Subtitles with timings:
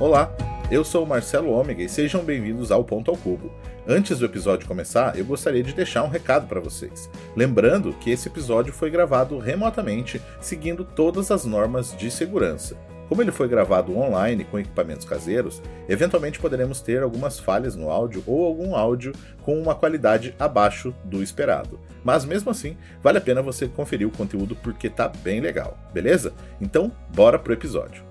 [0.00, 0.34] Olá,
[0.72, 3.52] eu sou o Marcelo Ômega e sejam bem-vindos ao Ponto ao Cubo.
[3.86, 7.08] Antes do episódio começar, eu gostaria de deixar um recado para vocês.
[7.36, 12.76] Lembrando que esse episódio foi gravado remotamente, seguindo todas as normas de segurança.
[13.08, 18.24] Como ele foi gravado online com equipamentos caseiros, eventualmente poderemos ter algumas falhas no áudio
[18.26, 21.78] ou algum áudio com uma qualidade abaixo do esperado.
[22.02, 26.32] Mas mesmo assim, vale a pena você conferir o conteúdo porque tá bem legal, beleza?
[26.60, 28.02] Então, bora pro episódio.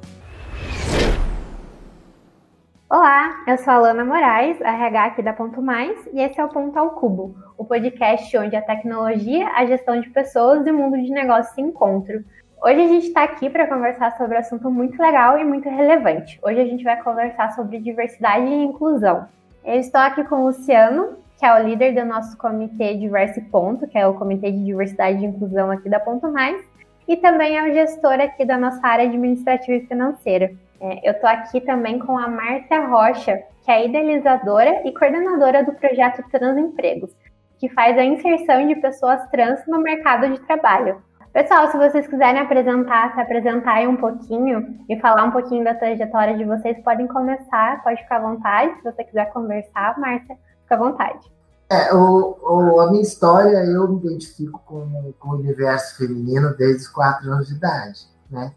[2.95, 6.47] Olá, eu sou a Alana Moraes, RH aqui da Ponto Mais, e esse é o
[6.47, 11.01] Ponto ao Cubo, o podcast onde a tecnologia, a gestão de pessoas e o mundo
[11.01, 12.23] de negócios se encontram.
[12.61, 16.39] Hoje a gente está aqui para conversar sobre um assunto muito legal e muito relevante.
[16.43, 19.27] Hoje a gente vai conversar sobre diversidade e inclusão.
[19.65, 23.87] Eu estou aqui com o Luciano, que é o líder do nosso comitê Diverse Ponto,
[23.87, 26.63] que é o comitê de diversidade e inclusão aqui da Ponto Mais,
[27.07, 30.51] e também é o gestor aqui da nossa área administrativa e financeira.
[30.83, 35.71] É, eu estou aqui também com a Márcia Rocha, que é idealizadora e coordenadora do
[35.71, 37.09] projeto Transempregos,
[37.57, 41.01] que faz a inserção de pessoas trans no mercado de trabalho.
[41.31, 45.73] Pessoal, se vocês quiserem apresentar, se apresentar aí um pouquinho e falar um pouquinho da
[45.73, 48.75] trajetória de vocês, podem começar, pode ficar à vontade.
[48.75, 51.31] Se você quiser conversar, Márcia, fica à vontade.
[51.71, 56.81] É, o, o, a minha história, eu me identifico com, com o universo feminino desde
[56.81, 58.51] os quatro anos de idade, né?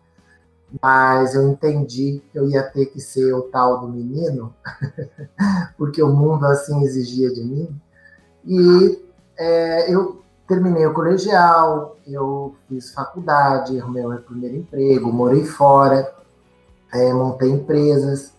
[0.82, 4.54] Mas eu entendi que eu ia ter que ser o tal do menino,
[5.78, 7.80] porque o mundo assim exigia de mim.
[8.44, 9.02] E
[9.38, 16.14] é, eu terminei o colegial, eu fiz faculdade, arrumei meu primeiro emprego, morei fora,
[16.92, 18.32] é, montei empresas,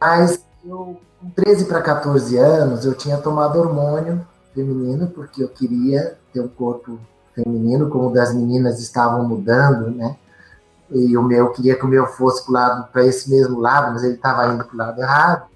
[0.00, 6.18] mas eu, com 13 para 14 anos, eu tinha tomado hormônio feminino, porque eu queria
[6.32, 6.98] ter um corpo
[7.34, 10.16] feminino, como o das meninas estavam mudando, né?
[10.90, 14.52] E o meu queria que o meu fosse para esse mesmo lado, mas ele estava
[14.52, 15.50] indo para o lado errado.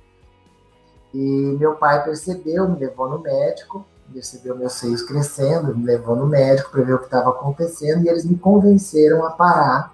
[1.13, 6.27] E meu pai percebeu, me levou no médico, percebeu meus seios crescendo, me levou no
[6.27, 9.93] médico para ver o que estava acontecendo e eles me convenceram a parar.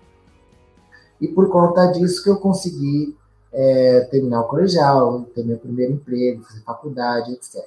[1.21, 3.17] E por conta disso que eu consegui
[3.53, 7.63] é, terminar o colegial, ter meu primeiro emprego, fazer faculdade, etc.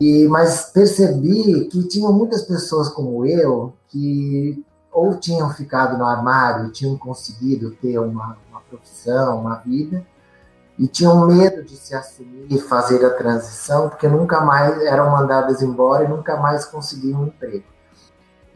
[0.00, 6.70] E, mas percebi que tinham muitas pessoas como eu que ou tinham ficado no armário
[6.70, 10.04] tinham conseguido ter uma, uma profissão, uma vida,
[10.78, 15.60] e tinham medo de se assumir e fazer a transição, porque nunca mais eram mandadas
[15.60, 17.64] embora e nunca mais conseguiam um emprego.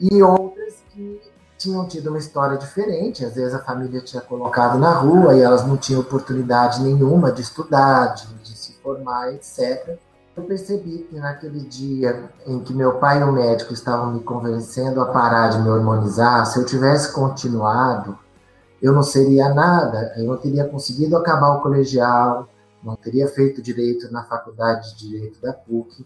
[0.00, 1.20] E outras que
[1.58, 5.66] tinham tido uma história diferente, às vezes a família tinha colocado na rua e elas
[5.66, 9.98] não tinham oportunidade nenhuma de estudar, de, de se formar, etc.
[10.36, 15.00] Eu percebi que naquele dia em que meu pai e o médico estavam me convencendo
[15.00, 18.18] a parar de me hormonizar, se eu tivesse continuado,
[18.82, 22.48] eu não seria nada, eu não teria conseguido acabar o colegial,
[22.82, 26.04] não teria feito direito na faculdade de direito da PUC,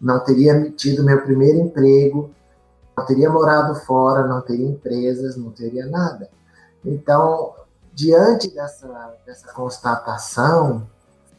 [0.00, 2.30] não teria tido meu primeiro emprego,
[2.96, 6.30] não teria morado fora, não teria empresas, não teria nada.
[6.84, 7.54] Então,
[7.92, 10.86] diante dessa, dessa constatação,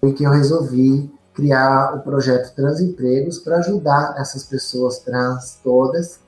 [0.02, 6.20] foi que eu resolvi criar o projeto Transempregos para ajudar essas pessoas trans todas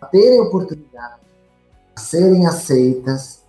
[0.00, 1.20] a terem oportunidade,
[1.94, 3.42] a serem aceitas,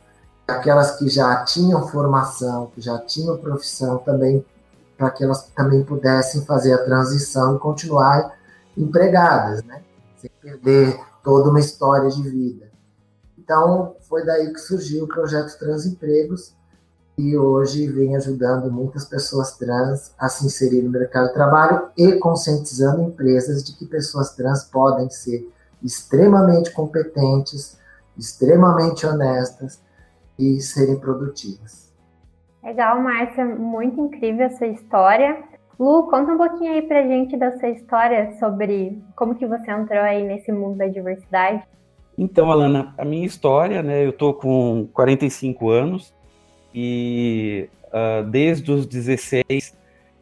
[0.48, 4.46] aquelas que já tinham formação, que já tinham profissão também,
[4.98, 8.38] para que elas também pudessem fazer a transição e continuar
[8.78, 9.82] empregadas, né?
[10.18, 12.70] Sem perder toda uma história de vida.
[13.38, 16.53] Então, foi daí que surgiu o projeto Transempregos
[17.18, 22.14] e hoje vem ajudando muitas pessoas trans a se inserir no mercado de trabalho e
[22.20, 25.50] conscientizando empresas de que pessoas trans podem ser
[25.81, 27.80] extremamente competentes,
[28.18, 29.81] extremamente honestas
[30.38, 31.94] e serem produtivas.
[32.62, 35.44] Legal, Márcia, muito incrível essa história.
[35.80, 40.02] Lu, conta um pouquinho aí pra gente da sua história sobre como que você entrou
[40.02, 41.64] aí nesse mundo da diversidade.
[42.18, 46.14] Então, Alana, a minha história, né, eu tô com 45 anos
[46.76, 49.74] e uh, desde os 16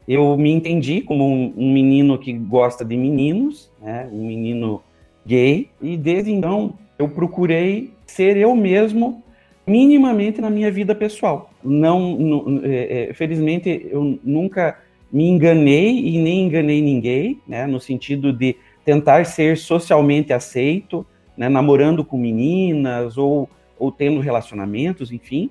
[0.08, 4.84] eu me entendi como um, um, menino que gosta de meninos, né, um menino
[5.26, 9.24] gay, e desde então eu procurei ser eu mesmo
[9.66, 11.50] minimamente na minha vida pessoal.
[11.64, 14.78] Não, é, é, felizmente eu nunca
[15.12, 21.06] me enganei e nem enganei ninguém, né, no sentido de tentar ser socialmente aceito,
[21.38, 25.50] né, namorando com meninas ou, ou tendo relacionamentos, enfim.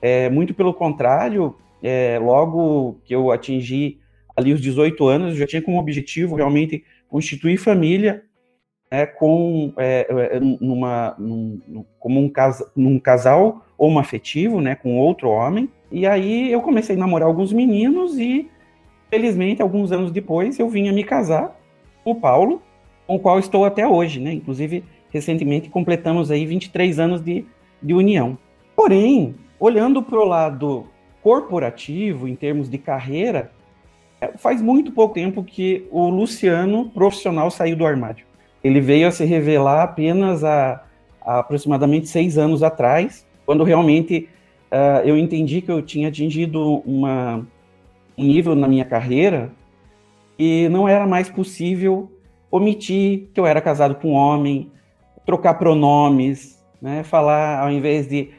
[0.00, 3.98] É, muito pelo contrário, é, logo que eu atingi
[4.36, 8.22] ali os 18 anos, eu já tinha como objetivo realmente constituir família
[8.90, 15.28] é, com é, é numa num, como um, casa, num casal homoafetivo, né, com outro
[15.28, 18.48] homem, E aí eu comecei a namorar alguns meninos e,
[19.10, 21.56] felizmente, alguns anos depois, eu vinha me casar
[22.02, 22.62] com o Paulo,
[23.06, 24.32] com o qual estou até hoje, né?
[24.32, 27.44] Inclusive, recentemente completamos aí 23 anos de,
[27.82, 28.38] de união.
[28.74, 30.86] Porém, olhando para o lado
[31.22, 33.50] corporativo, em termos de carreira,
[34.20, 38.24] é, faz muito pouco tempo que o Luciano, profissional, saiu do armário.
[38.62, 40.82] Ele veio a se revelar apenas há,
[41.20, 44.28] há aproximadamente seis anos atrás, quando realmente
[44.70, 47.46] uh, eu entendi que eu tinha atingido uma,
[48.16, 49.50] um nível na minha carreira
[50.38, 52.10] e não era mais possível
[52.50, 54.70] omitir que eu era casado com um homem,
[55.24, 58.30] trocar pronomes, né, falar ao invés de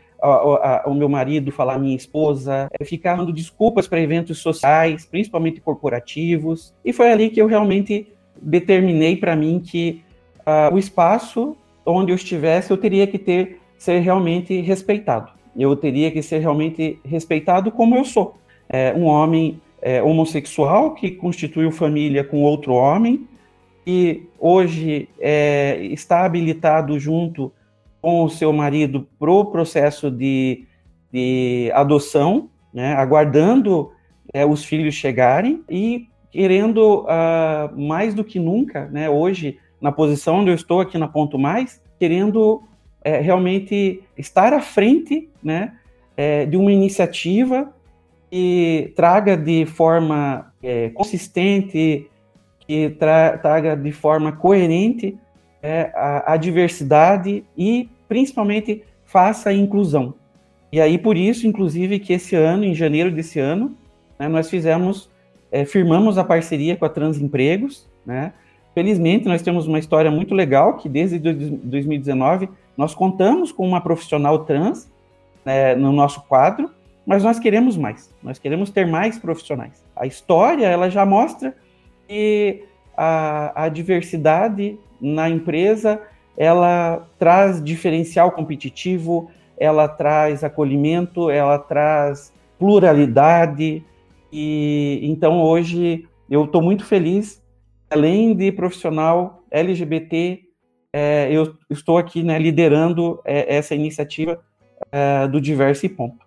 [0.86, 6.74] o meu marido falar minha esposa, é, ficar dando desculpas para eventos sociais, principalmente corporativos.
[6.84, 8.08] E foi ali que eu realmente
[8.42, 10.02] determinei para mim que
[10.40, 11.56] uh, o espaço
[11.86, 15.32] onde eu estivesse eu teria que ter ser realmente respeitado.
[15.56, 18.36] Eu teria que ser realmente respeitado como eu sou,
[18.70, 23.28] é, um homem é, homossexual que constituiu família com outro homem
[23.86, 27.52] e hoje é, está habilitado junto
[28.02, 30.66] com o seu marido para o processo de,
[31.12, 33.92] de adoção, né, aguardando
[34.34, 40.40] é, os filhos chegarem e querendo uh, mais do que nunca, né, hoje na posição
[40.40, 42.64] onde eu estou aqui na Ponto Mais, querendo
[43.04, 45.74] é, realmente estar à frente, né,
[46.16, 47.74] é, de uma iniciativa
[48.30, 52.10] que traga de forma é, consistente,
[52.60, 55.18] que tra traga de forma coerente
[55.68, 60.14] é, a, a, diversidade e, principalmente, faça a inclusão.
[60.72, 63.76] E aí, por isso, inclusive, que esse ano, em janeiro desse ano,
[64.18, 65.10] né, nós fizemos,
[65.52, 68.32] é, firmamos a parceria com a Transempregos, né?
[68.74, 72.48] Felizmente, nós temos uma história muito legal, que desde 2019
[72.78, 74.90] nós contamos com uma profissional trans
[75.44, 76.70] né, no nosso quadro,
[77.06, 79.84] mas nós queremos mais, nós queremos ter mais profissionais.
[79.96, 81.56] A história, ela já mostra
[82.08, 82.64] que
[82.96, 86.02] a, a diversidade na empresa,
[86.38, 93.84] ela traz diferencial competitivo, ela traz acolhimento, ela traz pluralidade,
[94.32, 97.42] e então hoje eu estou muito feliz,
[97.90, 100.42] além de profissional LGBT,
[100.94, 104.40] é, eu estou aqui né, liderando é, essa iniciativa
[104.92, 106.27] é, do Diverso e Ponto.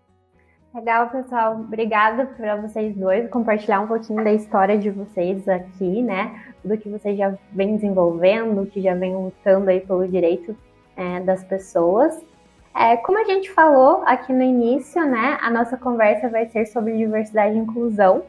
[0.72, 1.54] Legal, pessoal.
[1.54, 6.44] Obrigada para vocês dois compartilhar um pouquinho da história de vocês aqui, né?
[6.64, 10.56] Do que vocês já vem desenvolvendo, que já vem lutando aí pelo direito
[10.96, 12.24] é, das pessoas.
[12.72, 15.38] É, como a gente falou aqui no início, né?
[15.42, 18.22] A nossa conversa vai ser sobre diversidade e inclusão,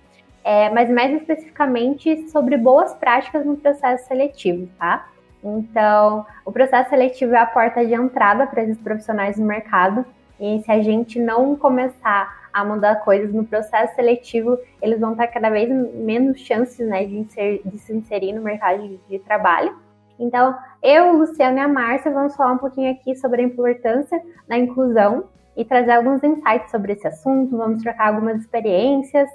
[0.44, 5.08] é, mas mais especificamente sobre boas práticas no processo seletivo, tá?
[5.44, 10.04] Então, o processo seletivo é a porta de entrada para esses profissionais no mercado
[10.42, 15.28] e se a gente não começar a mudar coisas no processo seletivo, eles vão ter
[15.28, 19.78] cada vez menos chances né, de, inser, de se inserir no mercado de, de trabalho.
[20.20, 24.58] Então, eu, Luciana e a Márcia vamos falar um pouquinho aqui sobre a importância da
[24.58, 29.30] inclusão e trazer alguns insights sobre esse assunto, vamos trocar algumas experiências.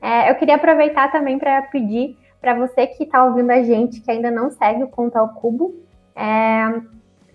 [0.00, 4.10] É, eu queria aproveitar também para pedir para você que está ouvindo a gente, que
[4.10, 5.74] ainda não segue o Ponto ao Cubo,
[6.14, 6.80] é,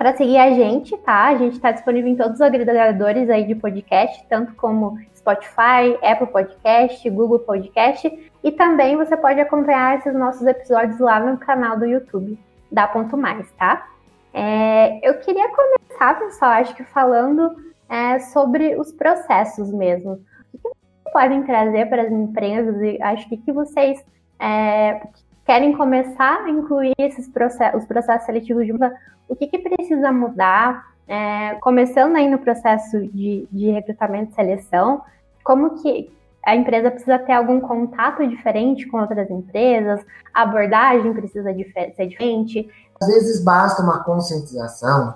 [0.04, 1.28] para seguir a gente, tá?
[1.28, 6.28] A gente está disponível em todos os agregadores aí de podcast, tanto como Spotify, Apple
[6.28, 11.86] Podcast, Google Podcast, e também você pode acompanhar esses nossos episódios lá no canal do
[11.86, 12.38] YouTube
[12.70, 13.88] da Ponto Mais, tá?
[14.34, 17.56] É, eu queria começar, pessoal, acho que falando
[17.88, 20.20] é, sobre os processos mesmo.
[20.54, 24.04] O que, vocês podem trazer para as empresas e acho que, que vocês
[24.38, 25.00] é,
[25.46, 28.94] querem começar a incluir esses processos, os processos seletivos de uma,
[29.28, 35.02] o que, que precisa mudar, é, começando aí no processo de, de recrutamento e seleção,
[35.44, 36.12] como que
[36.46, 40.02] a empresa precisa ter algum contato diferente com outras empresas,
[40.34, 42.70] a abordagem precisa ser diferente.
[43.02, 45.16] Às vezes basta uma conscientização,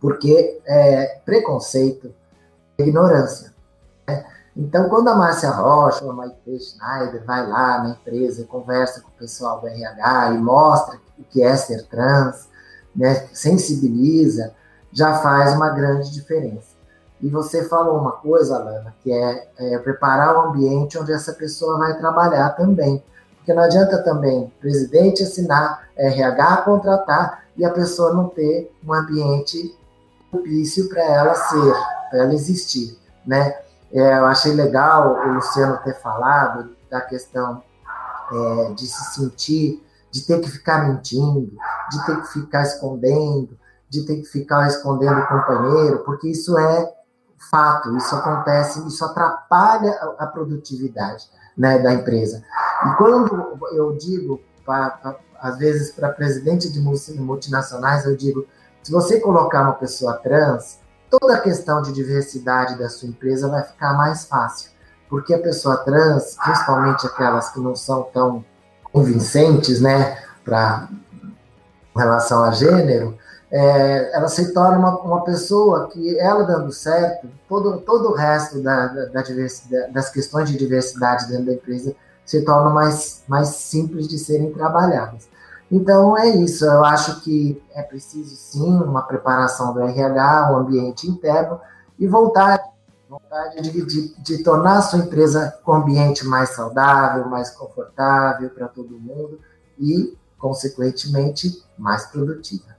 [0.00, 2.14] porque é, preconceito
[2.78, 3.54] é ignorância.
[4.06, 4.24] Né?
[4.58, 9.06] Então, quando a Márcia Rocha a Maite Schneider vai lá na empresa e conversa com
[9.06, 12.48] o pessoal do RH e mostra o que é ser trans,
[12.94, 14.52] né, sensibiliza,
[14.92, 16.76] já faz uma grande diferença.
[17.20, 21.78] E você falou uma coisa, Alana, que é, é, preparar o ambiente onde essa pessoa
[21.78, 23.00] vai trabalhar também.
[23.36, 28.92] Porque não adianta também o presidente assinar RH, contratar e a pessoa não ter um
[28.92, 29.76] ambiente
[30.32, 31.74] propício para ela ser,
[32.10, 33.67] para ela existir, né?
[33.92, 37.62] É, eu achei legal o Luciano ter falado da questão
[38.32, 41.52] é, de se sentir, de ter que ficar mentindo,
[41.90, 46.92] de ter que ficar escondendo, de ter que ficar escondendo o companheiro, porque isso é
[47.50, 51.26] fato, isso acontece, isso atrapalha a produtividade
[51.56, 52.42] né, da empresa.
[52.86, 58.46] E quando eu digo, pra, pra, às vezes, para presidente de multinacionais, eu digo:
[58.82, 60.78] se você colocar uma pessoa trans,
[61.10, 64.70] toda a questão de diversidade da sua empresa vai ficar mais fácil.
[65.08, 68.44] Porque a pessoa trans, principalmente aquelas que não são tão
[68.92, 70.88] convincentes, né, para
[71.96, 73.18] relação a gênero,
[73.50, 78.60] é, ela se torna uma, uma, pessoa que, ela dando certo, todo, todo o resto
[78.60, 83.48] da, da, da diversidade, das questões de diversidade dentro da empresa se tornam mais, mais
[83.48, 85.28] simples de serem trabalhadas.
[85.70, 90.56] Então é isso, eu acho que é preciso sim uma preparação do RH, o um
[90.60, 91.60] ambiente interno
[91.98, 92.62] e vontade,
[93.08, 98.48] vontade de, de, de tornar a sua empresa com um ambiente mais saudável, mais confortável
[98.50, 99.38] para todo mundo
[99.78, 102.78] e, consequentemente, mais produtiva.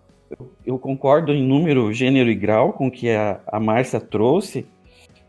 [0.65, 4.65] Eu, concordo em número, gênero e grau com o que a, a Márcia trouxe.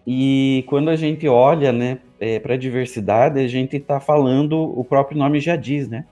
[0.07, 4.85] E quando a gente olha né, é, para a diversidade, a gente está falando, o
[4.85, 6.05] próprio nome já diz, né?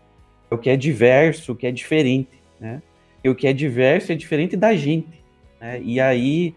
[0.50, 2.82] O que é diverso, o que é diferente, né?
[3.22, 5.22] E o que é diverso é diferente da gente,
[5.60, 5.80] né?
[5.82, 6.54] E aí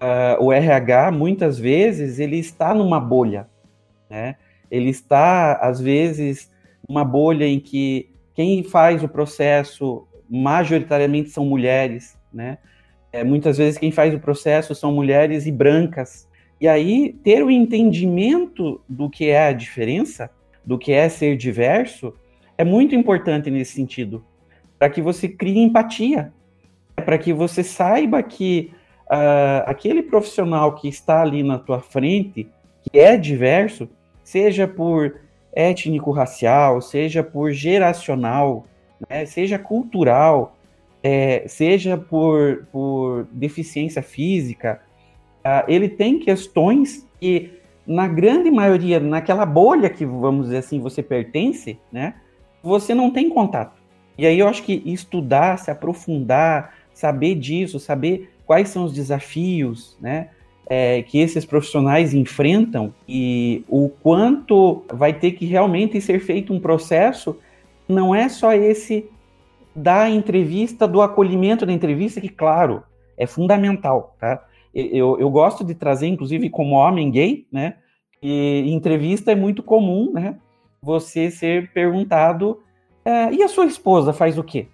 [0.00, 3.48] uh, o RH muitas vezes ele está numa bolha,
[4.08, 4.36] né?
[4.70, 6.50] Ele está às vezes
[6.88, 12.58] uma bolha em que quem faz o processo majoritariamente são mulheres, né?
[13.12, 16.28] É, muitas vezes quem faz o processo são mulheres e brancas.
[16.60, 20.30] E aí ter o entendimento do que é a diferença,
[20.64, 22.12] do que é ser diverso,
[22.56, 24.24] é muito importante nesse sentido,
[24.78, 26.32] para que você crie empatia,
[26.96, 28.70] para que você saiba que
[29.06, 32.48] uh, aquele profissional que está ali na tua frente,
[32.82, 33.88] que é diverso,
[34.22, 35.16] seja por
[35.52, 38.66] étnico-racial, seja por geracional,
[39.08, 40.56] né, seja cultural,
[41.02, 44.80] é, seja por, por deficiência física,
[45.44, 51.02] uh, ele tem questões que, na grande maioria, naquela bolha que, vamos dizer assim, você
[51.02, 52.14] pertence, né,
[52.64, 53.78] você não tem contato.
[54.16, 59.98] E aí eu acho que estudar, se aprofundar, saber disso, saber quais são os desafios,
[60.00, 60.30] né?
[60.66, 66.58] É, que esses profissionais enfrentam e o quanto vai ter que realmente ser feito um
[66.58, 67.38] processo,
[67.86, 69.06] não é só esse
[69.76, 72.82] da entrevista, do acolhimento da entrevista, que, claro,
[73.18, 74.42] é fundamental, tá?
[74.74, 77.74] Eu, eu gosto de trazer, inclusive, como homem gay, né?
[78.22, 80.36] E entrevista é muito comum, né?
[80.84, 82.60] Você ser perguntado
[83.04, 84.66] é, e a sua esposa faz o quê?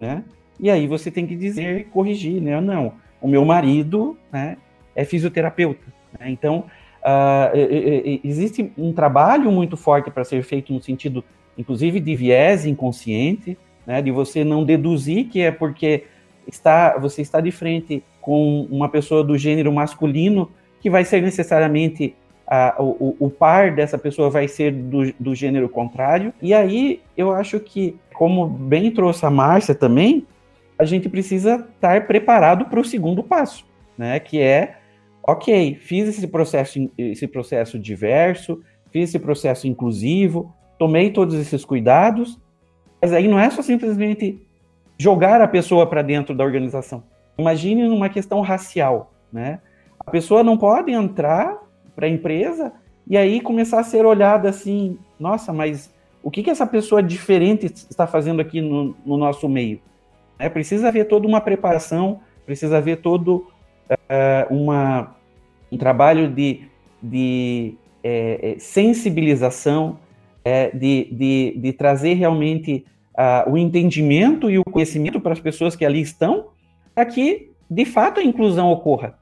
[0.00, 0.24] Né?
[0.58, 2.60] E aí você tem que dizer, corrigir, né?
[2.60, 4.56] Não, o meu marido né,
[4.94, 5.86] é fisioterapeuta.
[6.18, 6.30] Né?
[6.30, 6.64] Então,
[7.02, 11.24] uh, existe um trabalho muito forte para ser feito no sentido,
[11.56, 14.00] inclusive, de viés inconsciente, né?
[14.00, 16.04] de você não deduzir que é porque
[16.46, 22.14] está, você está de frente com uma pessoa do gênero masculino que vai ser necessariamente
[22.50, 26.34] a, o, o, par dessa pessoa vai ser do, do gênero contrário.
[26.42, 30.26] E aí eu acho que, como bem trouxe a Márcia também,
[30.76, 33.64] a gente precisa estar preparado para o segundo passo,
[33.96, 34.18] né?
[34.18, 34.78] Que é,
[35.22, 42.36] ok, fiz esse processo, esse processo diverso, fiz esse processo inclusivo, tomei todos esses cuidados,
[43.00, 44.44] mas aí não é só simplesmente
[44.98, 47.04] jogar a pessoa para dentro da organização.
[47.38, 49.60] Imagine numa questão racial, né?
[50.00, 52.72] A pessoa não pode entrar para a empresa
[53.06, 55.92] e aí começar a ser olhada assim, nossa, mas
[56.22, 59.80] o que, que essa pessoa diferente está fazendo aqui no, no nosso meio?
[60.38, 63.46] É, precisa haver toda uma preparação, precisa haver todo
[63.90, 65.16] uh, uma,
[65.70, 66.62] um trabalho de,
[67.02, 69.98] de é, sensibilização,
[70.44, 75.76] é, de, de, de, trazer realmente uh, o entendimento e o conhecimento para as pessoas
[75.76, 76.48] que ali estão,
[76.94, 79.18] para que de fato a inclusão ocorra.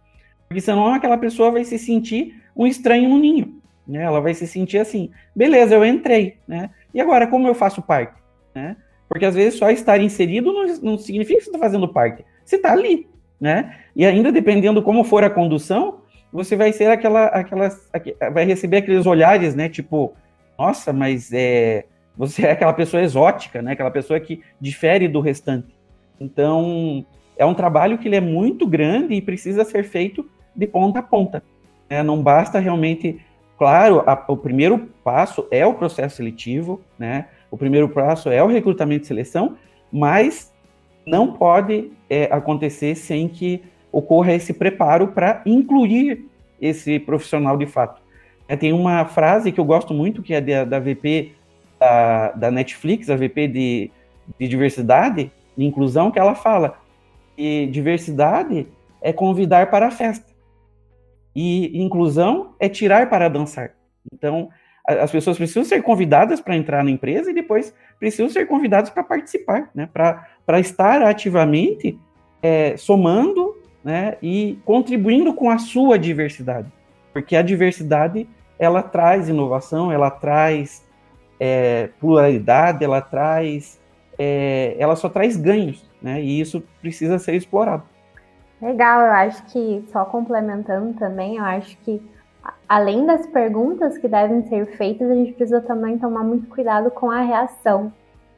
[0.47, 3.63] Porque senão aquela pessoa vai se sentir um estranho no ninho.
[3.87, 4.03] Né?
[4.03, 6.69] Ela vai se sentir assim, beleza, eu entrei, né?
[6.93, 8.13] E agora, como eu faço parte?
[8.55, 8.77] Né?
[9.09, 12.25] Porque às vezes só estar inserido não, não significa que você está fazendo parte.
[12.45, 13.09] Você está ali,
[13.41, 13.79] né?
[13.95, 16.01] E ainda dependendo como for a condução,
[16.33, 17.71] você vai ser aquela, aquela,
[18.33, 19.69] vai receber aqueles olhares, né?
[19.69, 20.13] Tipo,
[20.59, 21.85] nossa, mas é,
[22.17, 23.73] você é aquela pessoa exótica, né?
[23.73, 25.75] Aquela pessoa que difere do restante.
[26.21, 30.99] Então, é um trabalho que ele é muito grande e precisa ser feito de ponta
[30.99, 31.43] a ponta.
[31.89, 32.03] Né?
[32.03, 33.21] Não basta realmente.
[33.57, 37.27] Claro, a, o primeiro passo é o processo seletivo, né?
[37.51, 39.57] O primeiro passo é o recrutamento e seleção,
[39.91, 40.53] mas
[41.05, 46.27] não pode é, acontecer sem que ocorra esse preparo para incluir
[46.61, 48.01] esse profissional de fato.
[48.47, 51.33] É, tem uma frase que eu gosto muito, que é da, da VP
[51.79, 53.91] da, da, Netflix, a VP de,
[54.39, 56.79] de diversidade e inclusão, que ela fala
[57.37, 58.67] que diversidade
[59.01, 60.27] é convidar para a festa.
[61.41, 63.71] E inclusão é tirar para dançar.
[64.13, 64.49] Então,
[64.85, 69.05] as pessoas precisam ser convidadas para entrar na empresa e depois precisam ser convidadas para
[69.05, 69.89] participar, né?
[69.95, 71.97] para estar ativamente
[72.43, 74.17] é, somando né?
[74.21, 76.67] e contribuindo com a sua diversidade.
[77.13, 78.29] Porque a diversidade
[78.59, 80.85] ela traz inovação, ela traz
[81.39, 83.81] é, pluralidade, ela traz.
[84.19, 86.21] É, ela só traz ganhos, né?
[86.21, 87.85] E isso precisa ser explorado.
[88.61, 92.03] Legal, eu acho que, só complementando também, eu acho que
[92.69, 97.11] além das perguntas que devem ser feitas, a gente precisa também tomar muito cuidado com
[97.11, 97.93] a reação.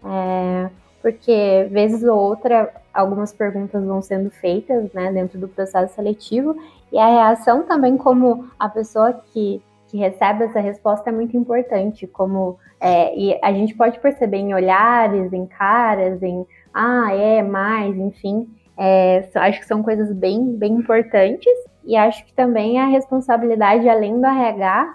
[0.05, 6.57] É, porque, vezes ou outra, algumas perguntas vão sendo feitas né, dentro do processo seletivo,
[6.93, 12.07] e a reação também, como a pessoa que, que recebe essa resposta, é muito importante.
[12.07, 17.97] Como é, e a gente pode perceber em olhares, em caras, em ah, é, mais,
[17.97, 18.49] enfim.
[18.83, 21.53] É, acho que são coisas bem, bem importantes
[21.85, 24.95] e acho que também a responsabilidade, além do RH,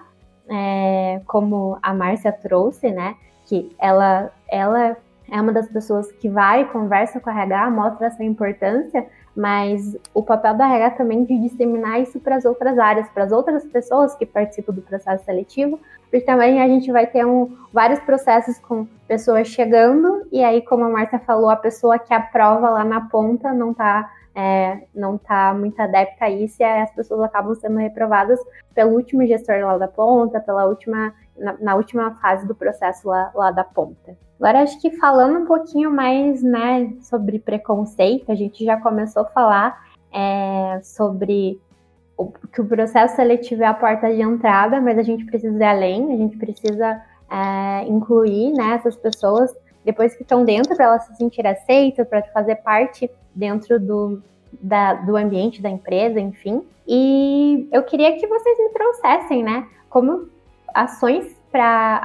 [0.49, 3.15] é, como a Márcia trouxe, né?
[3.45, 4.97] Que ela, ela
[5.31, 10.23] é uma das pessoas que vai, conversa com a RH, mostra essa importância, mas o
[10.23, 14.15] papel da RH também de disseminar isso para as outras áreas, para as outras pessoas
[14.15, 18.87] que participam do processo seletivo, porque também a gente vai ter um, vários processos com
[19.07, 23.53] pessoas chegando, e aí, como a Marta falou, a pessoa que aprova lá na ponta
[23.53, 28.37] não está é, não está muito adepta a isso, e as pessoas acabam sendo reprovadas
[28.73, 33.31] pelo último gestor lá da ponta, pela última, na, na última fase do processo lá,
[33.33, 34.17] lá da ponta.
[34.39, 39.25] Agora, acho que falando um pouquinho mais né, sobre preconceito, a gente já começou a
[39.25, 41.59] falar é, sobre
[42.17, 45.63] o, que o processo seletivo é a porta de entrada, mas a gente precisa ir
[45.63, 51.05] além, a gente precisa é, incluir né, essas pessoas depois que estão dentro, para elas
[51.05, 56.63] se sentirem aceitas, para fazer parte dentro do, da, do ambiente da empresa, enfim.
[56.87, 60.27] E eu queria que vocês me trouxessem, né, como
[60.73, 62.01] ações para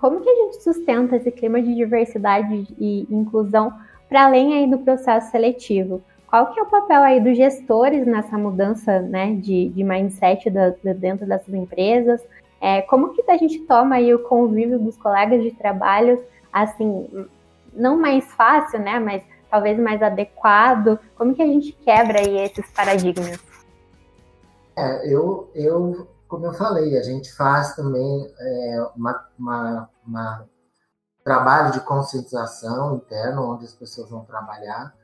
[0.00, 3.72] como que a gente sustenta esse clima de diversidade e inclusão
[4.08, 6.00] para além aí do processo seletivo?
[6.28, 10.68] Qual que é o papel aí dos gestores nessa mudança, né, de, de mindset da,
[10.68, 12.22] de dentro dessas empresas?
[12.60, 17.26] É, como que a gente toma aí o convívio dos colegas de trabalho, assim,
[17.72, 20.96] não mais fácil, né, mas talvez mais adequado?
[21.16, 23.40] Como que a gente quebra aí esses paradigmas?
[24.78, 30.48] É, eu, eu como eu falei, a gente faz também é, uma, uma, uma
[31.22, 34.94] trabalho de conscientização interno, onde as pessoas vão trabalhar.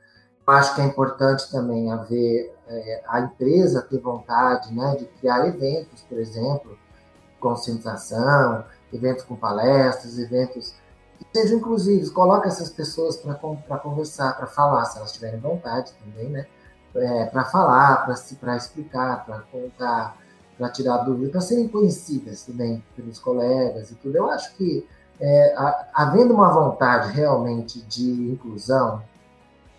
[0.45, 5.47] Eu acho que é importante também haver é, a empresa ter vontade né, de criar
[5.47, 6.75] eventos, por exemplo,
[7.39, 10.73] conscientização, eventos com palestras, eventos
[11.19, 12.09] que sejam inclusivos.
[12.09, 16.47] Coloca essas pessoas para conversar, para falar, se elas tiverem vontade também, né?
[16.95, 18.07] É, para falar,
[18.39, 20.17] para explicar, para contar
[20.59, 24.17] para tirar dúvidas, para serem conhecidas também pelos colegas e tudo.
[24.17, 24.85] Eu acho que,
[25.17, 25.55] é,
[25.93, 29.01] havendo uma vontade realmente de inclusão,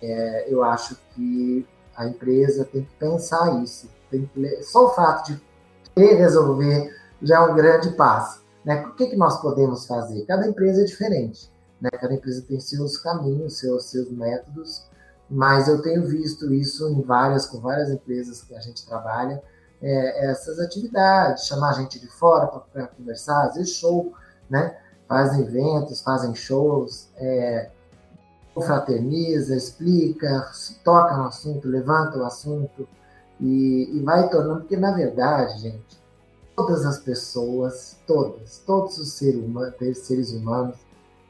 [0.03, 3.91] é, eu acho que a empresa tem que pensar isso.
[4.09, 4.27] Que,
[4.63, 5.41] só o fato de
[5.95, 8.43] querer resolver já é um grande passo.
[8.65, 8.83] Né?
[8.87, 10.25] O que, que nós podemos fazer?
[10.25, 11.53] Cada empresa é diferente.
[11.79, 11.91] Né?
[11.91, 14.89] Cada empresa tem seus caminhos, seus, seus métodos,
[15.29, 19.43] mas eu tenho visto isso em várias, com várias empresas que a gente trabalha,
[19.83, 24.13] é, essas atividades, chamar gente de fora para conversar, às vezes show,
[24.49, 24.77] né?
[25.09, 27.71] Fazem eventos, fazem shows, é,
[28.61, 30.51] fraterniza, explica,
[30.85, 32.89] toca no assunto, levanta o assunto
[33.41, 36.01] e, e vai tornando, porque na verdade, gente,
[36.55, 40.77] todas as pessoas, todas, todos os seres humanos, seres humanos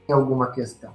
[0.07, 0.93] têm alguma questão.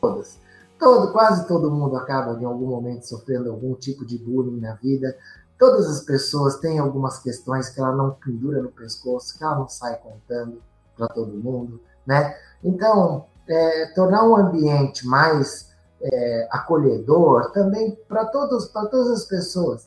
[0.00, 0.38] Todas.
[0.78, 5.16] Todo, quase todo mundo acaba em algum momento sofrendo algum tipo de bullying na vida,
[5.58, 9.68] Todas as pessoas têm algumas questões que ela não pendura no pescoço, que ela não
[9.68, 10.62] sai contando
[10.96, 12.36] para todo mundo, né?
[12.62, 15.68] Então, é, tornar um ambiente mais
[16.00, 19.84] é, acolhedor também para todos, para todas as pessoas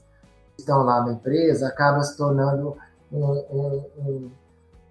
[0.55, 2.75] que estão lá na empresa, acaba se tornando
[3.11, 4.31] um, um, um,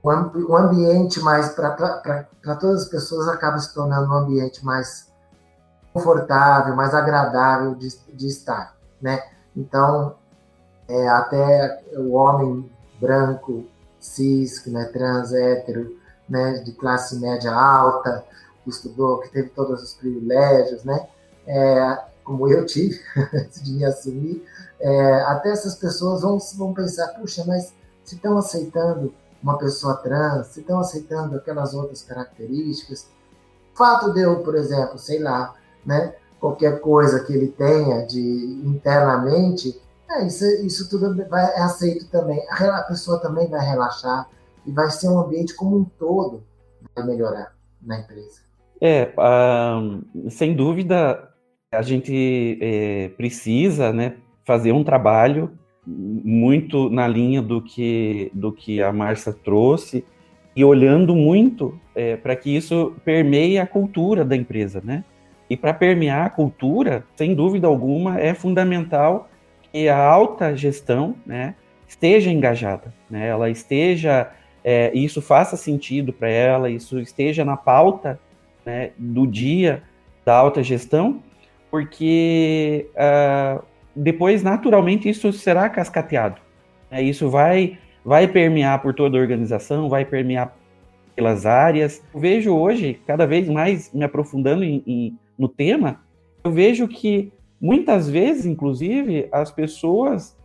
[0.04, 2.26] um ambiente mais para
[2.58, 5.10] todas as pessoas acaba se tornando um ambiente mais
[5.92, 9.22] confortável, mais agradável de, de estar, né?
[9.56, 10.16] Então,
[10.90, 12.68] é, até o homem
[13.00, 13.64] branco,
[14.00, 15.96] cis, que não é trans, hétero,
[16.29, 18.24] né, de classe média alta,
[18.64, 21.07] que estudou, que teve todos os privilégios, né,
[21.46, 23.00] é, como eu tive,
[23.33, 24.44] antes de me assumir,
[24.81, 27.72] é, até essas pessoas vão, vão pensar, puxa, mas
[28.05, 33.07] se estão aceitando uma pessoa trans, se estão aceitando aquelas outras características,
[33.74, 35.55] fato de eu, por exemplo, sei lá,
[35.87, 42.11] né, qualquer coisa que ele tenha de internamente É, isso, isso tudo vai, é aceito
[42.11, 42.40] também.
[42.51, 44.29] A, a pessoa também vai relaxar
[44.66, 46.42] e vai ser um ambiente como um todo
[46.94, 48.40] vai melhorar na empresa.
[48.81, 49.12] É,
[50.31, 51.29] sem dúvida,
[51.73, 55.53] a gente é, precisa né, fazer um trabalho
[55.87, 60.05] muito na linha do que, do que a Márcia trouxe
[60.55, 65.05] e olhando muito é, para que isso permeie a cultura da empresa, né?
[65.49, 69.29] E para permear a cultura, sem dúvida alguma, é fundamental
[69.72, 71.54] que a alta gestão, né,
[71.87, 73.28] esteja engajada, né?
[73.28, 74.30] Ela esteja,
[74.62, 78.18] é, isso faça sentido para ela, isso esteja na pauta
[78.64, 79.83] né, do dia
[80.24, 81.22] da alta gestão,
[81.70, 83.62] porque uh,
[83.94, 86.40] depois, naturalmente, isso será cascateado.
[86.90, 87.02] Né?
[87.02, 90.54] Isso vai, vai permear por toda a organização, vai permear
[91.14, 92.02] pelas áreas.
[92.14, 96.00] Eu vejo hoje, cada vez mais me aprofundando em, em, no tema,
[96.44, 100.37] eu vejo que muitas vezes, inclusive, as pessoas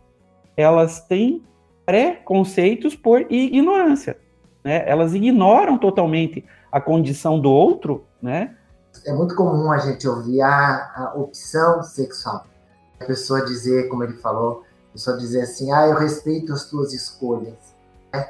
[0.56, 1.44] elas têm
[1.84, 4.18] preconceitos por ignorância.
[4.64, 4.88] Né?
[4.88, 8.56] Elas ignoram totalmente a condição do outro, né?
[9.04, 12.46] É muito comum a gente ouvir a, a opção sexual.
[12.98, 16.92] A pessoa dizer, como ele falou, a pessoa dizer assim, ah, eu respeito as tuas
[16.92, 17.54] escolhas.
[18.12, 18.28] Né?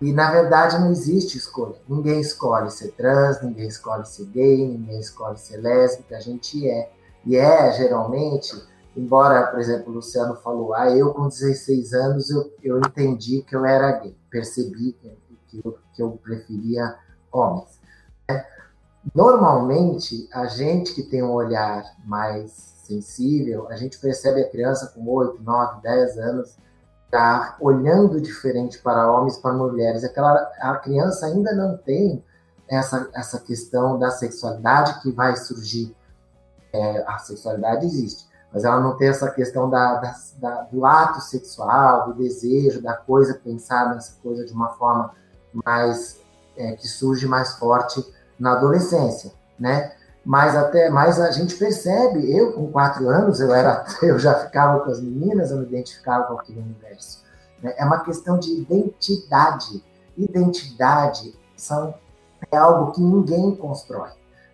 [0.00, 1.76] E na verdade não existe escolha.
[1.88, 6.90] Ninguém escolhe ser trans, ninguém escolhe ser gay, ninguém escolhe ser lésbica, a gente é.
[7.24, 8.54] E é, geralmente,
[8.96, 13.54] embora, por exemplo, o Luciano falou, ah, eu com 16 anos eu, eu entendi que
[13.54, 14.96] eu era gay, percebi
[15.48, 16.96] que, eu, que eu preferia
[17.32, 17.78] homens.
[18.28, 18.44] Né?
[19.14, 22.52] Normalmente, a gente que tem um olhar mais
[22.84, 26.56] sensível, a gente percebe a criança com 8, 9, 10 anos
[27.10, 30.04] tá olhando diferente para homens para mulheres.
[30.04, 32.24] Aquela, a criança ainda não tem
[32.68, 35.94] essa, essa questão da sexualidade que vai surgir.
[36.72, 41.20] É, a sexualidade existe, mas ela não tem essa questão da, da, da, do ato
[41.20, 45.12] sexual, do desejo, da coisa, pensar nessa coisa de uma forma
[45.52, 46.20] mais
[46.56, 48.04] é, que surge mais forte
[48.38, 49.92] na adolescência, né?
[50.24, 54.80] mas até mais a gente percebe, eu com quatro anos, eu era, eu já ficava
[54.80, 57.24] com as meninas, eu me identificava com aquele universo.
[57.62, 57.74] Né?
[57.76, 59.82] É uma questão de identidade.
[60.16, 61.94] Identidade são,
[62.50, 64.10] é algo que ninguém constrói.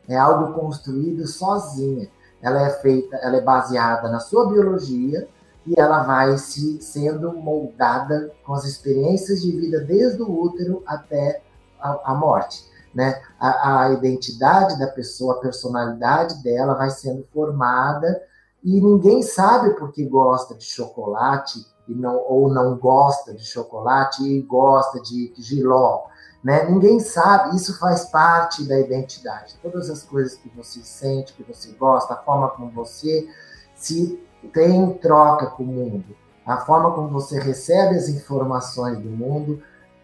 [0.08, 2.08] É algo construído sozinha.
[2.40, 5.28] Ela é feita, ela é baseada na sua biologia
[5.66, 11.42] e ela vai se sendo moldada com as experiências de vida desde o útero até
[11.80, 12.64] a, a morte
[12.96, 13.20] né?
[13.38, 18.22] A, a, identidade da pessoa, a personalidade dela vai sendo formada
[18.64, 24.40] e ninguém sabe porque gosta de chocolate e não, ou não gosta de chocolate e
[24.40, 26.04] gosta de, giló.
[26.46, 26.64] Né?
[26.70, 29.56] Ninguém sabe, isso faz parte da identidade.
[29.60, 33.28] Todas as coisas que você sente, que você gosta, a forma como você
[33.74, 36.04] se tem troca com o mundo,
[36.46, 39.60] a forma como você recebe as informações do mundo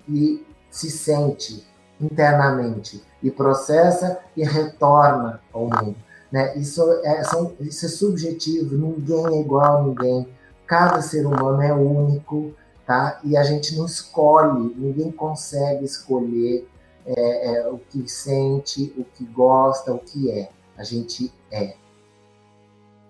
[0.09, 1.65] e se sente
[2.01, 5.95] internamente e processa e retorna ao mundo.
[6.33, 6.59] Né?
[6.59, 10.29] Isso, é, são, isso é subjetivo, ninguém é igual a ninguém,
[10.67, 12.53] cada ser humano é único,
[12.93, 13.21] tá?
[13.25, 16.69] e a gente não escolhe, ninguém consegue escolher
[17.07, 20.49] é, é, o que sente, o que gosta, o que é.
[20.77, 21.75] A gente é.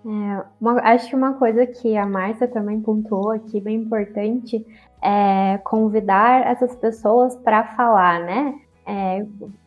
[0.05, 4.65] É, uma, acho que uma coisa que a Márcia também pontuou aqui, bem importante,
[5.01, 8.59] é convidar essas pessoas para falar, né?
[8.85, 9.25] é,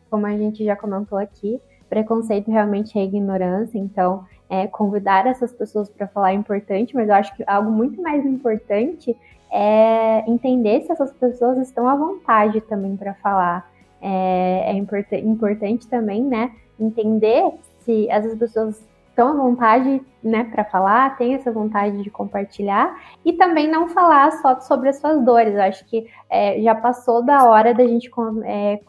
[0.09, 5.89] como a gente já comentou aqui, preconceito realmente é ignorância, então é, convidar essas pessoas
[5.89, 9.15] para falar é importante, mas eu acho que algo muito mais importante
[9.51, 13.69] é entender se essas pessoas estão à vontade também para falar.
[14.01, 18.79] É, é import importante também, né, entender se essas pessoas
[19.09, 24.31] estão à vontade, né, para falar, têm essa vontade de compartilhar e também não falar
[24.33, 25.55] só sobre as suas dores.
[25.55, 28.11] Eu acho que é, já passou da hora da gente
[28.45, 28.79] é,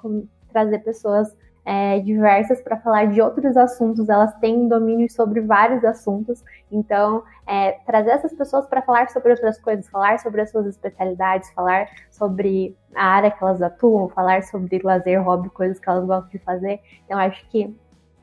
[0.53, 1.35] trazer pessoas
[1.69, 4.09] é, diversas para falar de outros assuntos.
[4.09, 9.61] Elas têm domínio sobre vários assuntos, então é, trazer essas pessoas para falar sobre outras
[9.61, 14.81] coisas, falar sobre as suas especialidades, falar sobre a área que elas atuam, falar sobre
[14.83, 16.81] lazer, hobby, coisas que elas gostam de fazer.
[17.05, 17.77] Então acho que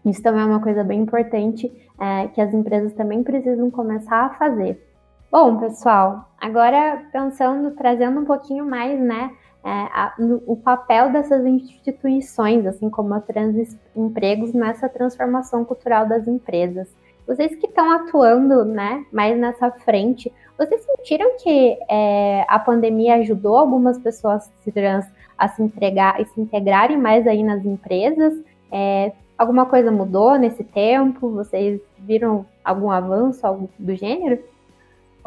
[0.03, 4.29] isso também é uma coisa bem importante é, que as empresas também precisam começar a
[4.31, 4.83] fazer.
[5.31, 9.29] Bom, pessoal, agora pensando, trazendo um pouquinho mais, né,
[9.65, 16.07] é, a, no, o papel dessas instituições, assim como a Trans Empregos, nessa transformação cultural
[16.07, 16.87] das empresas.
[17.27, 23.57] Vocês que estão atuando, né, mais nessa frente, vocês sentiram que é, a pandemia ajudou
[23.57, 28.39] algumas pessoas trans a se entregar e se integrarem mais aí nas empresas?
[28.71, 31.29] É, Alguma coisa mudou nesse tempo?
[31.29, 34.41] Vocês viram algum avanço, algo do gênero?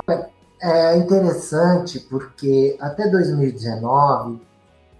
[0.07, 4.40] Olha, é interessante porque até 2019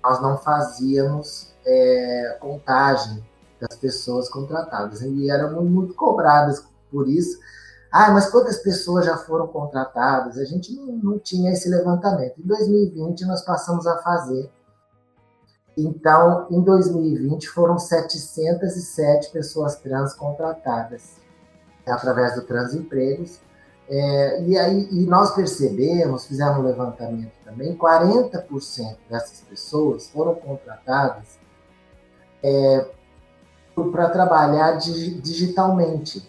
[0.03, 3.25] nós não fazíamos é, contagem
[3.61, 7.39] das pessoas contratadas e éramos muito cobradas por isso.
[7.91, 10.39] Ah, mas quantas pessoas já foram contratadas?
[10.39, 12.39] A gente não, não tinha esse levantamento.
[12.39, 14.51] Em 2020 nós passamos a fazer.
[15.77, 21.17] Então, em 2020 foram 707 pessoas trans contratadas
[21.87, 23.41] através do Transempregos.
[23.91, 31.39] É, e aí e nós percebemos, fizemos um levantamento também, 40% dessas pessoas foram contratadas
[32.43, 32.87] é,
[33.91, 36.29] para trabalhar digitalmente,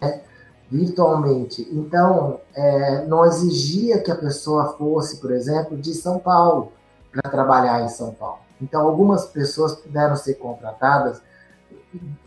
[0.00, 0.22] né?
[0.70, 1.68] virtualmente.
[1.70, 6.72] Então, é, não exigia que a pessoa fosse, por exemplo, de São Paulo
[7.12, 8.40] para trabalhar em São Paulo.
[8.60, 11.20] Então, algumas pessoas puderam ser contratadas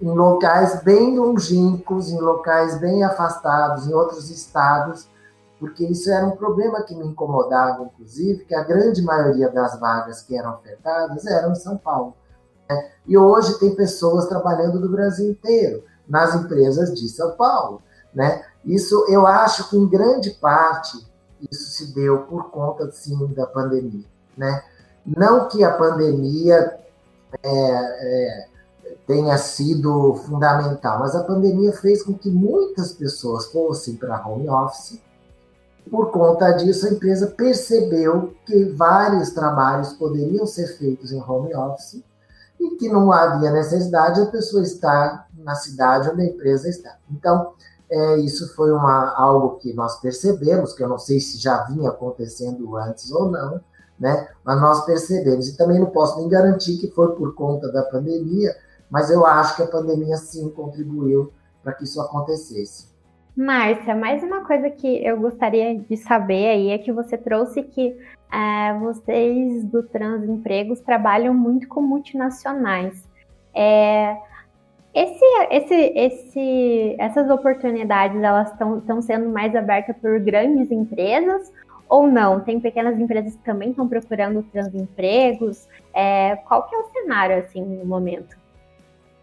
[0.01, 5.07] em locais bem longínquos, em locais bem afastados, em outros estados,
[5.59, 10.21] porque isso era um problema que me incomodava, inclusive, que a grande maioria das vagas
[10.21, 12.13] que eram ofertadas eram em São Paulo.
[12.69, 12.91] Né?
[13.05, 17.81] E hoje tem pessoas trabalhando do Brasil inteiro, nas empresas de São Paulo.
[18.13, 18.43] Né?
[18.63, 20.97] Isso, eu acho que em grande parte,
[21.51, 24.05] isso se deu por conta, sim, da pandemia.
[24.37, 24.63] Né?
[25.05, 26.79] Não que a pandemia
[27.43, 28.48] é, é,
[29.09, 35.01] tenha sido fundamental, mas a pandemia fez com que muitas pessoas fossem para home office.
[35.89, 42.03] Por conta disso, a empresa percebeu que vários trabalhos poderiam ser feitos em home office
[42.59, 46.95] e que não havia necessidade de a pessoa estar na cidade onde a empresa está.
[47.09, 47.53] Então,
[47.89, 51.89] é, isso foi uma, algo que nós percebemos, que eu não sei se já vinha
[51.89, 53.59] acontecendo antes ou não,
[53.99, 54.27] né?
[54.43, 55.47] mas nós percebemos.
[55.47, 58.55] E também não posso nem garantir que foi por conta da pandemia,
[58.89, 61.31] mas eu acho que a pandemia sim contribuiu
[61.63, 62.89] para que isso acontecesse.
[63.35, 67.95] Márcia, mais uma coisa que eu gostaria de saber aí é que você trouxe que
[68.31, 73.07] é, vocês do Transempregos trabalham muito com multinacionais.
[73.53, 74.17] É,
[74.93, 81.51] esse, esse, esse, essas oportunidades elas estão sendo mais abertas por grandes empresas
[81.87, 82.39] ou não?
[82.39, 85.67] Tem pequenas empresas que também estão procurando transempregos.
[85.93, 88.38] É, qual que é o cenário assim no momento?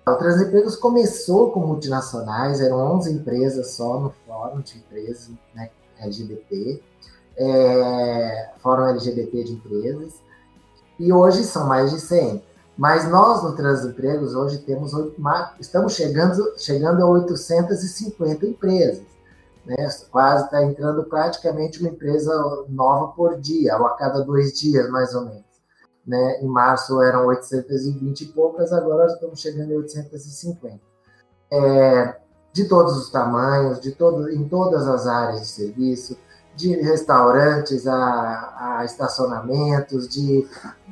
[0.09, 6.81] O Transempregos começou com multinacionais, eram 11 empresas só no fórum de empresas né, LGBT,
[7.37, 10.12] é, fórum LGBT de empresas,
[10.97, 12.40] e hoje são mais de 100.
[12.79, 14.92] Mas nós no Transempregos hoje temos
[15.59, 19.03] estamos chegando, chegando a 850 empresas.
[19.64, 19.77] Né?
[20.12, 22.33] Quase está entrando praticamente uma empresa
[22.69, 25.56] nova por dia, ou a cada dois dias, mais ou menos.
[26.07, 26.40] Né?
[26.40, 30.81] Em março eram 820 e poucas, agora estamos chegando em 850.
[31.51, 32.16] É,
[32.53, 36.16] de todos os tamanhos, de todo, em todas as áreas de serviço,
[36.55, 40.49] de restaurantes a, a estacionamentos, de,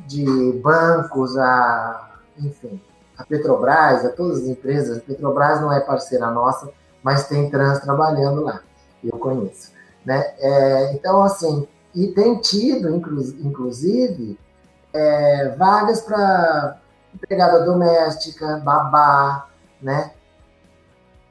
[0.06, 2.80] de bancos a, enfim,
[3.16, 4.98] a Petrobras, a todas as empresas.
[4.98, 6.70] A Petrobras não é parceira nossa,
[7.02, 8.60] mas tem trans trabalhando lá,
[9.02, 9.72] eu conheço.
[10.04, 10.34] Né?
[10.38, 14.38] É, então, assim, e tem tido, inclusive,
[14.94, 16.78] é, vagas para
[17.12, 19.48] empregada doméstica, babá,
[19.82, 20.12] né?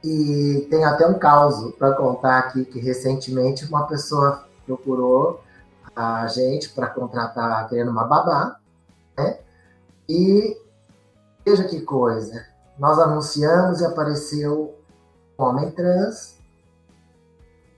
[0.03, 5.41] E tem até um caso para contar aqui que recentemente uma pessoa procurou
[5.95, 8.57] a gente para contratar, querendo uma babá,
[9.17, 9.39] né?
[10.09, 10.57] E
[11.45, 12.45] veja que coisa,
[12.77, 14.75] nós anunciamos e apareceu
[15.39, 16.37] um homem trans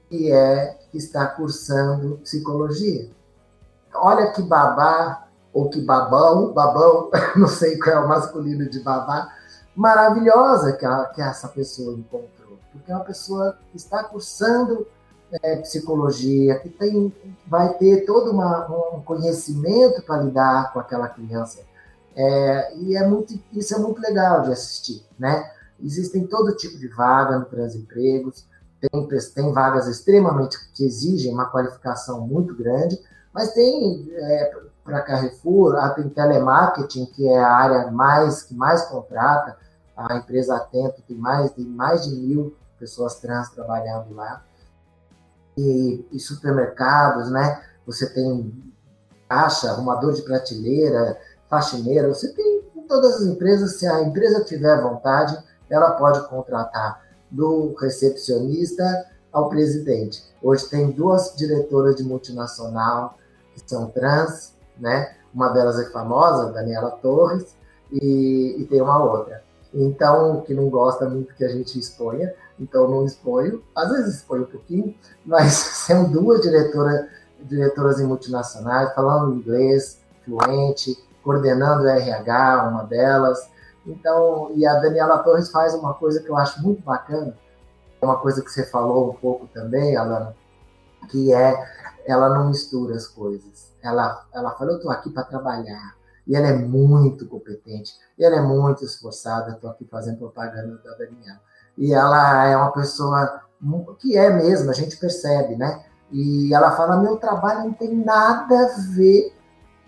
[0.10, 3.10] que é que está cursando psicologia.
[3.94, 5.25] Olha que babá
[5.56, 9.34] ou que babão, babão, não sei qual é o masculino de babá,
[9.74, 12.60] maravilhosa que, a, que essa pessoa encontrou.
[12.74, 14.86] Porque é uma pessoa que está cursando
[15.42, 17.12] é, psicologia, que tem,
[17.48, 21.62] vai ter todo uma, um conhecimento para lidar com aquela criança.
[22.14, 25.50] É, e é muito, isso é muito legal de assistir, né?
[25.82, 28.46] Existem todo tipo de vaga no Transempregos,
[28.82, 33.02] tem, tem vagas extremamente que exigem uma qualificação muito grande,
[33.34, 34.52] mas tem é,
[34.86, 39.58] para Carrefour, a tem telemarketing, que é a área mais que mais contrata,
[39.98, 44.44] a empresa Atento tem mais, tem mais de mil pessoas trans trabalhando lá.
[45.58, 47.64] E, e supermercados, né?
[47.88, 48.74] Você tem
[49.28, 51.18] caixa, arrumador de prateleira,
[51.50, 55.36] faxineira, você tem em todas as empresas, se a empresa tiver vontade,
[55.68, 58.84] ela pode contratar do recepcionista
[59.32, 60.24] ao presidente.
[60.44, 63.18] Hoje tem duas diretoras de multinacional
[63.54, 65.16] que são trans, né?
[65.34, 67.56] Uma delas é famosa, Daniela Torres,
[67.92, 69.44] e, e tem uma outra.
[69.74, 73.62] Então, que não gosta muito que a gente exponha, então não exponho.
[73.76, 77.08] Às vezes exponho um pouquinho, mas são duas diretoras,
[77.42, 83.50] diretoras em multinacionais, falando inglês fluente, coordenando RH, uma delas.
[83.86, 87.38] Então, e a Daniela Torres faz uma coisa que eu acho muito bacana,
[88.02, 90.36] uma coisa que você falou um pouco também, Alana,
[91.06, 91.56] que é
[92.06, 93.74] ela não mistura as coisas.
[93.82, 95.96] Ela, ela fala, eu estou aqui para trabalhar.
[96.28, 99.52] E ela é muito competente, e ela é muito esforçada.
[99.52, 101.40] Estou aqui fazendo propaganda da Daniela.
[101.78, 103.42] E ela é uma pessoa
[104.00, 105.86] que é mesmo, a gente percebe, né?
[106.12, 109.36] E ela fala: meu trabalho não tem nada a ver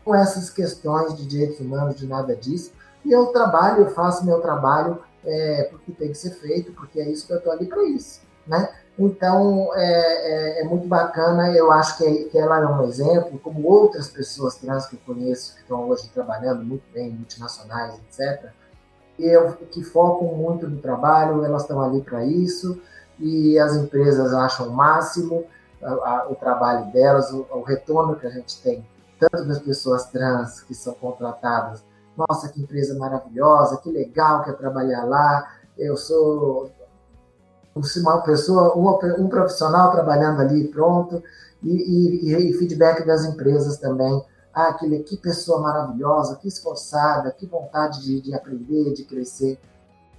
[0.05, 2.71] com essas questões de direitos humanos, de nada disso.
[3.03, 7.09] E eu trabalho, eu faço meu trabalho é, porque tem que ser feito, porque é
[7.09, 8.69] isso que eu estou ali para isso, né?
[8.99, 13.67] Então, é, é, é, muito bacana, eu acho que, que ela é um exemplo, como
[13.67, 18.51] outras pessoas trans que eu conheço, que estão hoje trabalhando muito bem, multinacionais, etc.,
[19.19, 22.81] eu, que focam muito no trabalho, elas estão ali para isso,
[23.19, 25.45] e as empresas acham o máximo
[25.81, 28.85] a, a, o trabalho delas, o, o retorno que a gente tem,
[29.19, 31.83] tanto das pessoas trans que são contratadas,
[32.15, 36.71] nossa, que empresa maravilhosa, que legal que é trabalhar lá, eu sou
[37.99, 41.23] uma pessoa, um profissional trabalhando ali pronto,
[41.63, 44.23] e, e, e, feedback das empresas também.
[44.53, 49.59] Ah, que, que pessoa maravilhosa, que esforçada, que vontade de, de aprender, de crescer.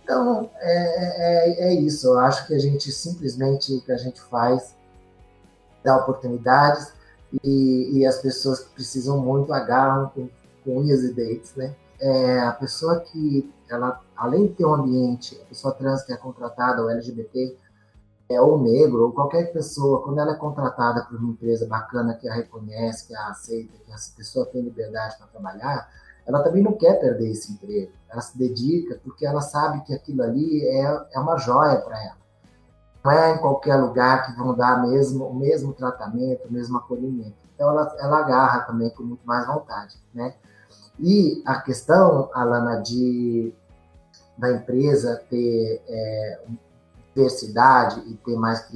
[0.02, 2.06] Então, é, é, é, isso.
[2.06, 4.76] Eu acho que a gente simplesmente, que a gente faz,
[5.82, 6.92] dá oportunidades
[7.42, 10.28] e, e as pessoas que precisam muito agarram com,
[10.64, 11.74] com unhas e dentes, né?
[12.00, 16.16] É, a pessoa que ela, além de ter um ambiente, a pessoa trans que é
[16.16, 17.56] contratada, ou LGBT,
[18.30, 22.28] é, ou negro, ou qualquer pessoa, quando ela é contratada por uma empresa bacana que
[22.28, 25.88] a reconhece, que a aceita, que essa pessoa tem liberdade para trabalhar,
[26.26, 27.90] ela também não quer perder esse emprego.
[28.08, 32.18] Ela se dedica porque ela sabe que aquilo ali é, é uma joia para ela.
[33.02, 37.36] Não é em qualquer lugar que vão dar mesmo, o mesmo tratamento, o mesmo acolhimento.
[37.54, 40.34] Então ela, ela agarra também com muito mais vontade, né?
[40.98, 43.52] E a questão, Alana, de
[44.36, 46.40] da empresa ter é,
[47.12, 48.68] diversidade e ter mais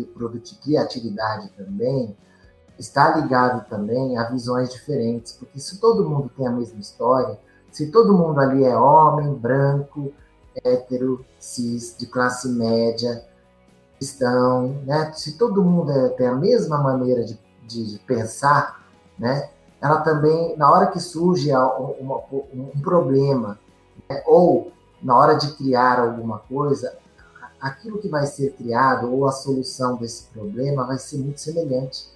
[0.60, 2.16] criatividade também,
[2.76, 7.38] está ligado também a visões diferentes, porque se todo mundo tem a mesma história,
[7.70, 10.12] se todo mundo ali é homem, branco,
[10.64, 13.24] hétero, cis, de classe média,
[13.96, 15.12] cristão, né?
[15.14, 18.84] Se todo mundo é, tem a mesma maneira de, de, de pensar,
[19.18, 19.48] né?
[19.82, 23.58] Ela também, na hora que surge um problema,
[24.08, 24.70] né, ou
[25.02, 26.96] na hora de criar alguma coisa,
[27.60, 32.06] aquilo que vai ser criado ou a solução desse problema vai ser muito semelhante.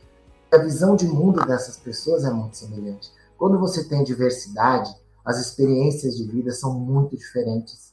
[0.54, 3.10] A visão de mundo dessas pessoas é muito semelhante.
[3.36, 7.92] Quando você tem diversidade, as experiências de vida são muito diferentes.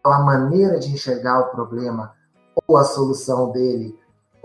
[0.00, 2.12] Então, a maneira de enxergar o problema,
[2.66, 3.96] ou a solução dele,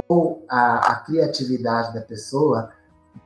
[0.08, 2.70] ou a, a criatividade da pessoa,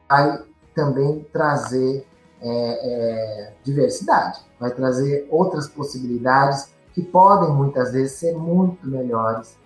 [0.09, 2.05] vai também trazer
[2.41, 9.57] é, é, diversidade, vai trazer outras possibilidades que podem muitas vezes ser muito melhores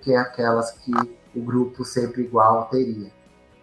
[0.00, 0.92] que aquelas que
[1.34, 3.10] o grupo sempre igual teria.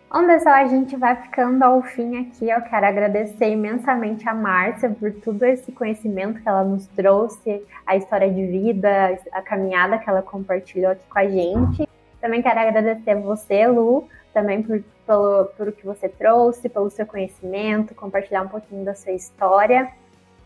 [0.10, 2.50] Bom, pessoal, a gente vai ficando ao fim aqui.
[2.50, 7.98] Eu quero agradecer imensamente a Márcia por todo esse conhecimento que ela nos trouxe, a
[7.98, 11.90] história de vida, a caminhada que ela compartilhou aqui com a gente.
[12.22, 17.06] Também quero agradecer você, Lu, também por, pelo, por o que você trouxe, pelo seu
[17.06, 19.90] conhecimento, compartilhar um pouquinho da sua história.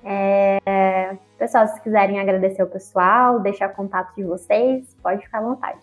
[0.03, 5.79] É, pessoal, se quiserem agradecer o pessoal, deixar contato de vocês, pode ficar à vontade.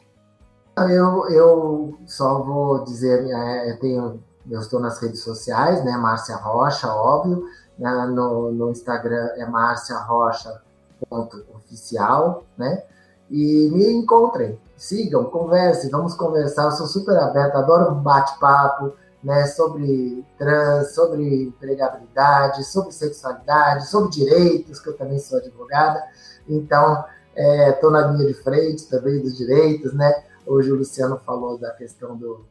[0.77, 6.37] Eu, eu só vou dizer, é, eu, tenho, eu estou nas redes sociais, né, Márcia
[6.37, 7.45] Rocha, óbvio,
[7.77, 10.62] né, no, no Instagram é Márcia Rocha
[11.11, 12.83] oficial, né?
[13.31, 16.64] E me encontrem, sigam, conversem, vamos conversar.
[16.64, 24.11] Eu sou super aberto, adoro um bate-papo né, sobre trans, sobre empregabilidade, sobre sexualidade, sobre
[24.11, 26.03] direitos, que eu também sou advogada.
[26.49, 27.05] Então,
[27.37, 30.25] estou é, na linha de frente também dos direitos, né?
[30.46, 32.44] Hoje o Luciano falou da questão do,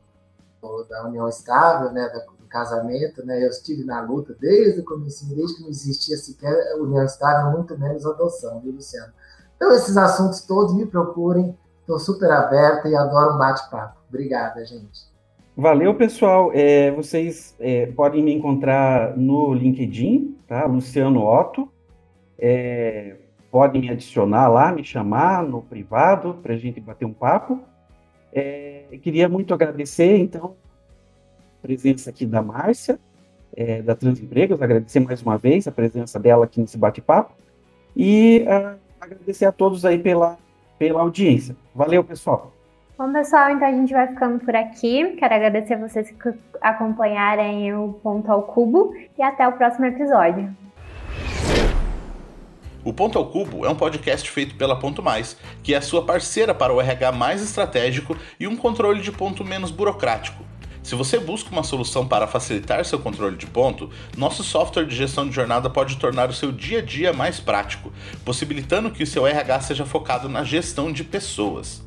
[0.89, 3.43] da união estável, né, do casamento, né?
[3.43, 7.77] Eu estive na luta desde o começo, desde que não existia sequer união estável, muito
[7.77, 9.11] menos adoção, viu, Luciano?
[9.57, 13.97] Então, esses assuntos todos me procurem, estou super aberta e adoro um bate-papo.
[14.07, 15.07] Obrigada, gente.
[15.55, 16.51] Valeu, pessoal.
[16.53, 20.65] É, vocês é, podem me encontrar no LinkedIn, tá?
[20.65, 21.67] Luciano Otto.
[22.37, 23.15] É,
[23.49, 27.59] podem me adicionar lá, me chamar no privado para a gente bater um papo.
[28.31, 30.55] É, queria muito agradecer, então,
[31.57, 32.99] a presença aqui da Márcia,
[33.55, 37.33] é, da Transempregos, agradecer mais uma vez a presença dela aqui nesse bate-papo.
[37.95, 40.37] E uh, agradecer a todos aí pela,
[40.77, 41.55] pela audiência.
[41.73, 42.51] Valeu, pessoal.
[42.97, 45.15] Bom, pessoal, então a gente vai ficando por aqui.
[45.19, 50.51] Quero agradecer a vocês que acompanharem o Ponto ao Cubo e até o próximo episódio.
[52.83, 56.05] O Ponto ao Cubo é um podcast feito pela Ponto Mais, que é a sua
[56.05, 60.43] parceira para o RH mais estratégico e um controle de ponto menos burocrático.
[60.87, 65.27] Se você busca uma solução para facilitar seu controle de ponto, nosso software de gestão
[65.27, 67.91] de jornada pode tornar o seu dia a dia mais prático,
[68.23, 71.83] possibilitando que o seu RH seja focado na gestão de pessoas.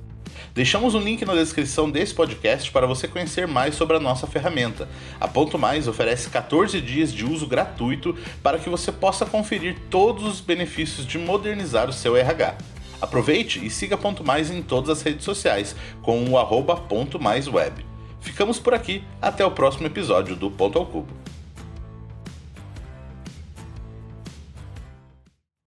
[0.53, 4.87] Deixamos um link na descrição desse podcast para você conhecer mais sobre a nossa ferramenta.
[5.19, 10.25] A Ponto Mais oferece 14 dias de uso gratuito para que você possa conferir todos
[10.25, 12.55] os benefícios de modernizar o seu RH.
[13.01, 17.49] Aproveite e siga Ponto Mais em todas as redes sociais com o arroba Ponto Mais
[17.49, 17.89] Web.
[18.21, 21.20] Ficamos por aqui, até o próximo episódio do Ponto ao Cubo.